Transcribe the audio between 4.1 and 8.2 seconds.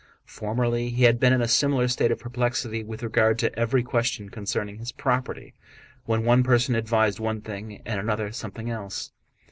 concerning his property, when one person advised one thing and